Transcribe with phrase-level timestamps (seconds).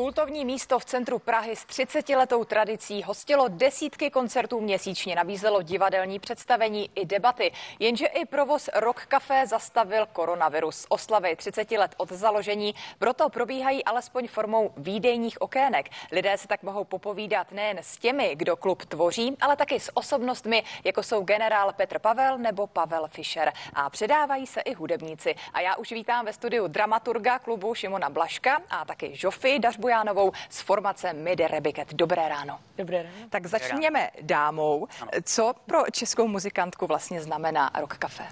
[0.00, 6.90] Kultovní místo v centru Prahy s 30-letou tradicí hostilo desítky koncertů měsíčně, nabízelo divadelní představení
[6.94, 7.52] i debaty.
[7.78, 10.86] Jenže i provoz Rock Café zastavil koronavirus.
[10.88, 15.88] Oslavy 30 let od založení proto probíhají alespoň formou výdejních okének.
[16.12, 20.64] Lidé se tak mohou popovídat nejen s těmi, kdo klub tvoří, ale taky s osobnostmi,
[20.84, 23.52] jako jsou generál Petr Pavel nebo Pavel Fischer.
[23.74, 25.34] A předávají se i hudebníci.
[25.52, 29.58] A já už vítám ve studiu dramaturga klubu Šimona Blaška a taky Žofy
[29.90, 31.94] Dařbujánovou z formace Midi Rebiket.
[31.94, 32.58] Dobré ráno.
[32.78, 33.28] Dobré ráno.
[33.30, 34.86] Tak začněme dámou.
[35.22, 38.24] Co pro českou muzikantku vlastně znamená Rock Café?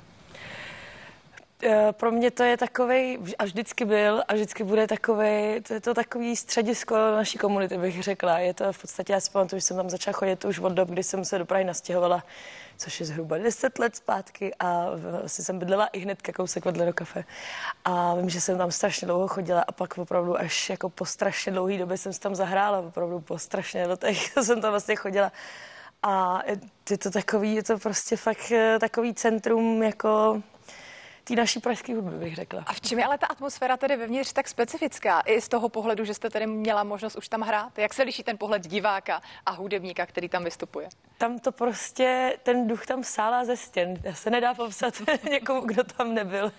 [1.63, 5.81] Eh, Pro mě to je takový, a vždycky byl, a vždycky bude takový, to je
[5.81, 8.39] to takový středisko naší komunity, bych řekla.
[8.39, 10.89] Je to v podstatě, já si pamatuju, že jsem tam začala chodit už od dob,
[10.89, 12.25] kdy jsem se do Prahy nastěhovala,
[12.77, 14.87] což je zhruba 10 let zpátky a
[15.21, 17.25] vlastně jsem bydlela i hned kousek vedle do kafe.
[17.85, 21.53] A vím, že jsem tam strašně dlouho chodila a pak opravdu až jako po strašně
[21.53, 25.33] dlouhé době jsem se tam zahrála, opravdu po strašně letech jsem tam vlastně chodila.
[26.03, 26.43] A
[26.91, 30.43] je to takový, je to prostě fakt eh, takový centrum jako
[31.29, 32.65] té naší pražské hudby, bych řekla.
[32.67, 35.21] A v čem je ale ta atmosféra tedy vevnitř tak specifická?
[35.21, 37.79] I z toho pohledu, že jste tedy měla možnost už tam hrát?
[37.79, 40.89] Jak se liší ten pohled diváka a hudebníka, který tam vystupuje?
[41.19, 43.97] Tam to prostě, ten duch tam sálá ze stěn.
[44.03, 44.95] Já se nedá popsat
[45.31, 46.53] někomu, kdo tam nebyl.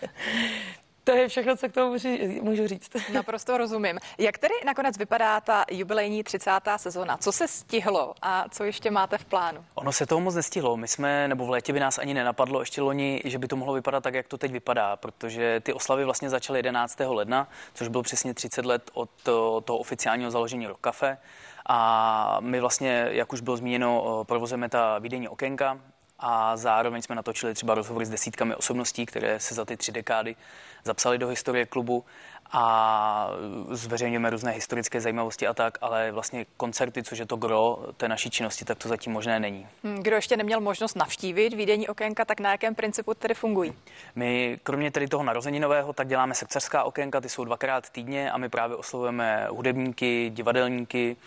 [1.09, 1.95] To je všechno, co k tomu
[2.41, 2.91] můžu říct.
[3.13, 3.99] Naprosto rozumím.
[4.17, 6.51] Jak tedy nakonec vypadá ta jubilejní 30.
[6.77, 7.17] sezona?
[7.17, 9.65] Co se stihlo a co ještě máte v plánu?
[9.75, 10.77] Ono se toho moc nestihlo.
[10.77, 13.73] My jsme, nebo v létě by nás ani nenapadlo ještě loni, že by to mohlo
[13.73, 16.99] vypadat tak, jak to teď vypadá, protože ty oslavy vlastně začaly 11.
[16.99, 21.17] ledna, což bylo přesně 30 let od toho, toho oficiálního založení Rock Cafe.
[21.65, 25.79] A my vlastně, jak už bylo zmíněno, provozujeme ta výdejní okénka,
[26.19, 30.35] a zároveň jsme natočili třeba rozhovory s desítkami osobností, které se za ty tři dekády
[30.83, 32.05] zapsali do historie klubu
[32.51, 33.29] a
[33.71, 38.29] zveřejňujeme různé historické zajímavosti a tak, ale vlastně koncerty, což je to gro té naší
[38.29, 39.67] činnosti, tak to zatím možné není.
[39.83, 43.73] Hm, kdo ještě neměl možnost navštívit výdejní okénka, tak na jakém principu tedy fungují?
[44.15, 48.49] My kromě tedy toho narozeninového, tak děláme srdcařská okénka, ty jsou dvakrát týdně a my
[48.49, 51.17] právě oslovujeme hudebníky, divadelníky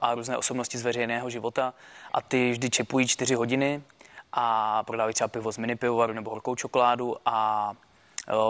[0.00, 1.74] a různé osobnosti z veřejného života
[2.12, 3.82] a ty vždy čepují čtyři hodiny
[4.32, 7.72] a prodávají třeba pivo z mini pivovaru nebo horkou čokoládu a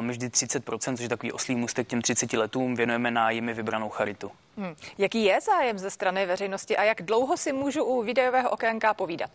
[0.00, 3.88] my vždy 30%, což je takový oslý můstek těm 30 letům, věnujeme na jimi vybranou
[3.88, 4.30] charitu.
[4.56, 4.74] Hmm.
[4.98, 9.30] Jaký je zájem ze strany veřejnosti a jak dlouho si můžu u videového okénka povídat?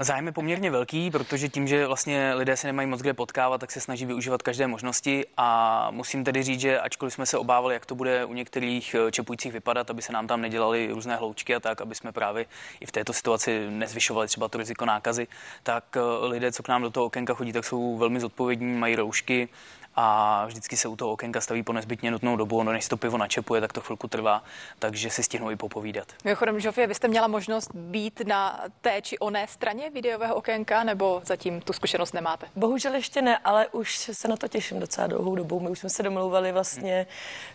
[0.00, 3.70] Zájem je poměrně velký, protože tím, že vlastně lidé se nemají moc kde potkávat, tak
[3.70, 5.24] se snaží využívat každé možnosti.
[5.36, 9.12] A musím tedy říct, že ačkoliv jsme se obávali, jak to bude u některých eh,
[9.12, 12.46] čepujících vypadat, aby se nám tam nedělali různé hloučky a tak, aby jsme právě
[12.80, 15.26] i v této situaci nezvyšovali třeba to riziko nákazy,
[15.62, 18.96] tak eh, lidé, co k nám do toho okénka chodí, tak jsou velmi zodpovědní, mají
[18.96, 19.48] roušky,
[19.94, 23.18] a vždycky se u toho okénka staví po nezbytně nutnou dobu, ono než to pivo
[23.18, 24.42] načepuje, tak to chvilku trvá,
[24.78, 26.08] takže si stihnou i popovídat.
[26.24, 31.22] Mimochodem, Žofie, vy jste měla možnost být na té či oné straně videového okénka, nebo
[31.24, 32.46] zatím tu zkušenost nemáte?
[32.56, 35.60] Bohužel ještě ne, ale už se na to těším docela dlouhou dobu.
[35.60, 37.06] My už jsme se domluvali vlastně,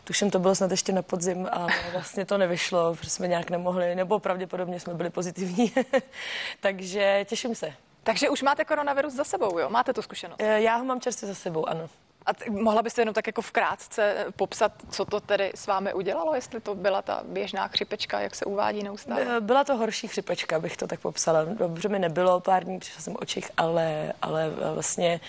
[0.04, 3.96] tuším to bylo snad ještě na podzim, ale vlastně to nevyšlo, protože jsme nějak nemohli,
[3.96, 5.74] nebo pravděpodobně jsme byli pozitivní.
[6.60, 7.74] takže těším se.
[8.04, 9.70] Takže už máte koronavirus za sebou, jo?
[9.70, 10.42] Máte tu zkušenost?
[10.42, 11.90] Já ho mám čerstvě za sebou, ano.
[12.28, 16.36] A t- mohla byste jenom tak jako vkrátce popsat, co to tedy s vámi udělalo,
[16.36, 19.42] jestli to byla ta běžná chřipečka, jak se uvádí neustále?
[19.42, 21.44] Byla to horší chřipečka, bych to tak popsala.
[21.44, 25.20] Dobře mi nebylo pár dní, přišla jsem očích, ale, ale vlastně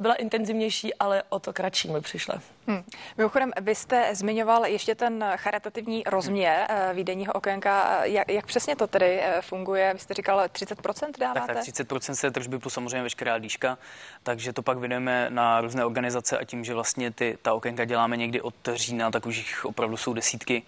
[0.00, 2.34] byla intenzivnější, ale o to kratší mi přišla.
[2.66, 2.82] Hmm.
[3.16, 6.96] Mimochodem, vy jste zmiňoval ještě ten charitativní rozměr hmm.
[6.96, 8.04] výdenního okénka.
[8.04, 9.92] Jak, jak přesně to tedy funguje?
[9.92, 11.54] Vy jste říkal, 30% dáváte?
[11.54, 13.78] Tak, tak 30% se tržby plus samozřejmě veškerá líška,
[14.22, 18.16] takže to pak věnujeme na různé organizace a tím, že vlastně ty, ta okénka děláme
[18.16, 20.62] někdy od října, tak už jich opravdu jsou desítky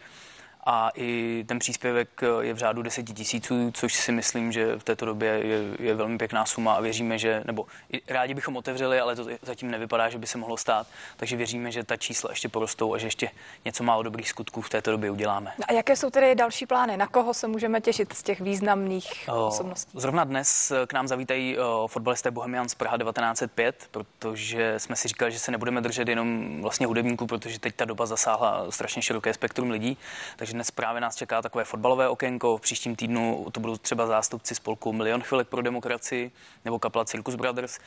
[0.66, 2.08] a i ten příspěvek
[2.40, 6.18] je v řádu 10 tisíců, což si myslím, že v této době je, je velmi
[6.18, 7.66] pěkná suma a věříme, že, nebo
[8.08, 11.84] rádi bychom otevřeli, ale to zatím nevypadá, že by se mohlo stát, takže věříme, že
[11.84, 13.30] ta čísla ještě porostou a že ještě
[13.64, 15.52] něco málo dobrých skutků v této době uděláme.
[15.68, 16.96] A jaké jsou tedy další plány?
[16.96, 19.90] Na koho se můžeme těšit z těch významných o, osobností?
[19.94, 21.56] Zrovna dnes k nám zavítají
[21.86, 27.26] fotbalisté Bohemians Praha 1905, protože jsme si říkali, že se nebudeme držet jenom vlastně hudebníků,
[27.26, 29.98] protože teď ta doba zasáhla strašně široké spektrum lidí,
[30.36, 32.56] takže dnes právě nás čeká takové fotbalové okénko.
[32.56, 36.30] V příštím týdnu to budou třeba zástupci spolku Milion chvilek pro demokracii
[36.64, 37.78] nebo kapela Circus Brothers.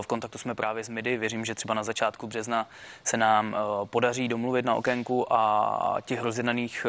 [0.00, 1.16] V kontaktu jsme právě s MIDI.
[1.16, 2.68] Věřím, že třeba na začátku března
[3.04, 6.86] se nám podaří domluvit na okénku a těch rozjednaných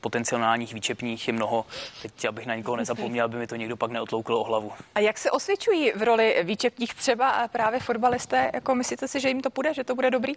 [0.00, 1.64] potenciálních výčepních je mnoho.
[2.02, 4.72] Teď, abych na nikoho nezapomněl, aby mi to někdo pak neotloukl o hlavu.
[4.94, 8.50] A jak se osvědčují v roli výčepních třeba právě fotbalisté?
[8.54, 10.32] Jako myslíte si, že jim to půjde, že to bude dobrý?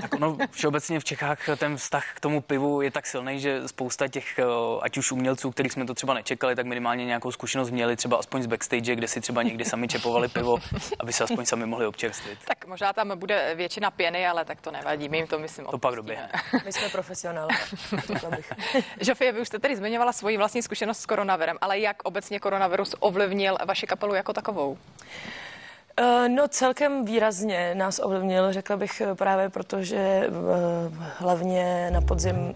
[0.00, 4.08] Tak ono všeobecně v Čechách ten vztah k tomu pivu je tak silný, že spousta
[4.08, 4.44] těch, eh,
[4.82, 8.42] ať už umělců, kterých jsme to třeba nečekali, tak minimálně nějakou zkušenost měli, třeba aspoň
[8.42, 10.56] z backstage, kde si třeba někdy sami čepovali pivo,
[11.00, 12.38] aby se aspoň sami mohli občerstvit.
[12.44, 15.66] Tak možná tam bude většina pěny, ale tak to nevadí, my jim to myslím.
[15.66, 16.30] To pak doběhne.
[16.64, 17.54] My jsme profesionálové.
[19.00, 22.94] Žofie, vy už jste tady zmiňovala svoji vlastní zkušenost s koronavirem, ale jak obecně koronavirus
[23.00, 24.78] ovlivnil vaši kapelu jako takovou?
[25.96, 30.30] Eh, no celkem výrazně nás ovlivnil, řekla bych eh, právě proto, že eh,
[31.18, 32.54] hlavně na podzim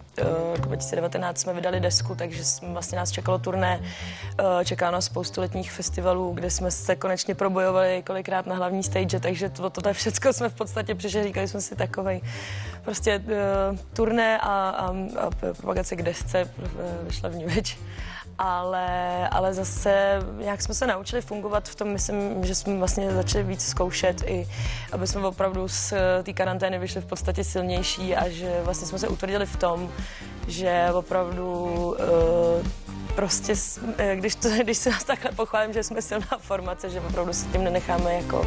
[0.57, 3.81] 2019 jsme vydali desku, takže vlastně nás čekalo turné,
[4.65, 9.49] čeká nás spoustu letních festivalů, kde jsme se konečně probojovali kolikrát na hlavní stage, takže
[9.49, 12.21] to, tohle všechno jsme v podstatě přišli, říkali jsme si takovej
[12.85, 13.23] prostě
[13.93, 16.51] turné a, a, a propagace k desce
[17.03, 17.57] vyšla v New
[18.39, 23.45] ale, ale zase nějak jsme se naučili fungovat v tom, myslím, že jsme vlastně začali
[23.45, 24.49] víc zkoušet i,
[24.93, 29.09] aby jsme opravdu z té karantény vyšli v podstatě silnější a že vlastně jsme se
[29.09, 29.93] utvrdili v tom,
[30.49, 32.67] že opravdu uh,
[33.15, 33.55] prostě,
[33.99, 37.47] eh, když, to, když se nás takhle pochválím, že jsme silná formace, že opravdu se
[37.47, 38.47] tím nenecháme jako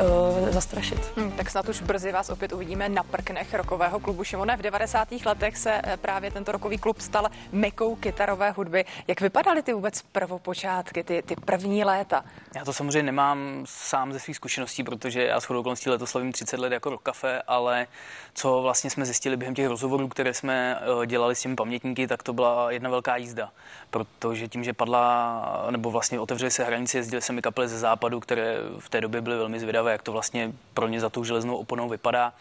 [0.00, 1.12] uh, zastrašit.
[1.16, 4.56] Hmm, tak snad už brzy vás opět uvidíme na prknech rokového klubu Šimone.
[4.56, 5.08] V 90.
[5.26, 8.84] letech se eh, právě tento rokový klub stal mekou kytarové hudby.
[9.08, 12.24] Jak vypadaly ty vůbec prvopočátky, ty, ty první léta?
[12.56, 16.60] Já to samozřejmě nemám sám ze svých zkušeností, protože já shodou okolností letos slavím 30
[16.60, 17.86] let jako rock kafe, ale
[18.34, 22.32] co vlastně jsme zjistili během těch rozhovorů, které jsme dělali s těmi pamětníky, tak to
[22.32, 23.50] byla jedna velká jízda
[23.90, 28.20] protože tím, že padla, nebo vlastně otevřely se hranice, jezdili se mi kapely ze západu,
[28.20, 31.56] které v té době byly velmi zvědavé, jak to vlastně pro ně za tou železnou
[31.56, 32.32] oponou vypadá.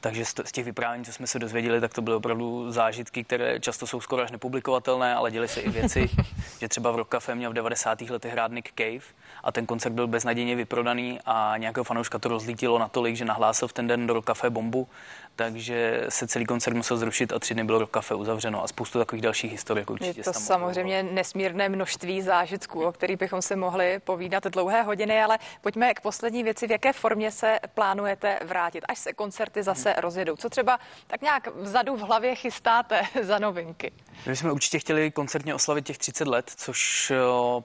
[0.00, 3.86] Takže z těch vyprávění, co jsme se dozvěděli, tak to byly opravdu zážitky, které často
[3.86, 6.10] jsou skoro až nepublikovatelné, ale děly se i věci,
[6.60, 8.00] že třeba v Rock Cafe měl v 90.
[8.00, 9.14] letech hrát Nick Cave
[9.44, 13.72] a ten koncert byl beznadějně vyprodaný a nějakého fanouška to rozlítilo natolik, že nahlásil v
[13.72, 14.88] ten den do Rock Cafe bombu,
[15.36, 18.98] takže se celý koncert musel zrušit a tři dny bylo Rock Cafe uzavřeno a spoustu
[18.98, 19.86] takových dalších historií.
[19.86, 25.22] Určitě Je to samozřejmě nesmírné množství zážitků, o kterých bychom se mohli povídat dlouhé hodiny,
[25.22, 26.66] ale pojďme k poslední věci.
[26.66, 30.00] V jaké formě se plánujete vrátit, až se koncerty zase hmm.
[30.00, 30.36] rozjedou?
[30.36, 33.92] Co třeba tak nějak vzadu v hlavě chystáte za novinky?
[34.26, 37.12] My jsme určitě chtěli koncertně oslavit těch 30 let, což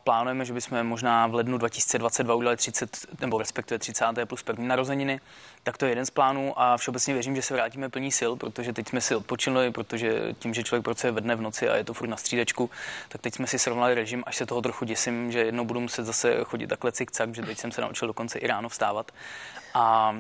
[0.04, 4.06] plánujeme, že bychom možná v lednu 2022 udělali 30, nebo respektive 30.
[4.26, 5.20] plus první narozeniny.
[5.64, 8.74] Tak to je jeden z plánů a všeobecně věřím, že se vrátíme plní sil, protože
[8.74, 11.84] teď jsme si odpočinuli, protože tím, že člověk pracuje ve dne v noci a je
[11.84, 12.70] to furt na střídečku,
[13.10, 16.06] tak teď jsme si srovnali režim, až se toho trochu děsím, že jednou budu muset
[16.06, 19.12] zase chodit takhle cik že teď jsem se naučil dokonce i ráno vstávat.
[19.74, 20.16] A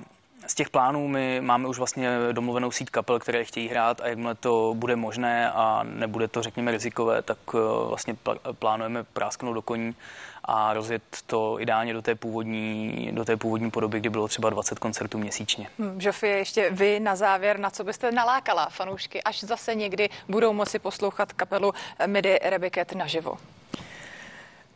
[0.49, 4.35] z těch plánů my máme už vlastně domluvenou síť kapel, které chtějí hrát a jakmile
[4.35, 7.57] to bude možné a nebude to, řekněme, rizikové, tak eh,
[7.87, 8.15] vlastně
[8.59, 9.95] plánujeme prásknout do koní
[10.43, 14.79] a rozjet to ideálně do té původní, do té původní podoby, kdy bylo třeba 20
[14.79, 15.67] koncertů měsíčně.
[15.79, 20.53] Hmm, Žofie, ještě vy na závěr, na co byste nalákala fanoušky, až zase někdy budou
[20.53, 21.73] moci poslouchat kapelu
[22.05, 23.37] Midi Rebiket naživo?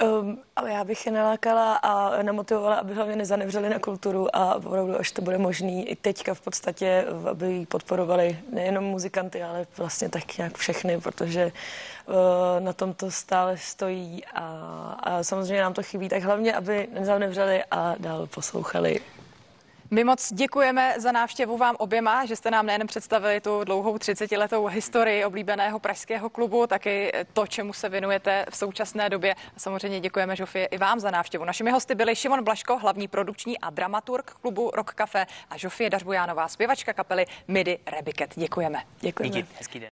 [0.03, 4.99] Um, ale já bych je nalákala a namotivovala, aby hlavně nezanevřeli na kulturu a opravdu,
[4.99, 10.09] až to bude možný, i teďka v podstatě, aby ji podporovali nejenom muzikanty, ale vlastně
[10.09, 11.51] tak nějak všechny, protože
[12.07, 12.13] uh,
[12.59, 14.45] na tom to stále stojí a,
[15.03, 18.99] a samozřejmě nám to chybí, tak hlavně, aby nezanevřeli a dál poslouchali
[19.93, 24.65] my moc děkujeme za návštěvu vám oběma, že jste nám nejen představili tu dlouhou 30-letou
[24.65, 29.35] historii oblíbeného pražského klubu, taky to, čemu se věnujete v současné době.
[29.55, 31.45] A samozřejmě děkujeme, Žofie, i vám za návštěvu.
[31.45, 36.47] Našimi hosty byli Šimon Blaško, hlavní produkční a dramaturg klubu Rock Café a Žofie Dařbujánová,
[36.47, 38.33] zpěvačka kapely Midi Rebiket.
[38.35, 38.79] Děkujeme.
[39.01, 39.35] Děkujeme.
[39.35, 39.47] Díky.
[39.57, 39.89] Hezký den.